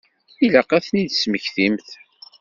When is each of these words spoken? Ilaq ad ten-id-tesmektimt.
Ilaq 0.45 0.69
ad 0.77 0.83
ten-id-tesmektimt. 0.85 1.87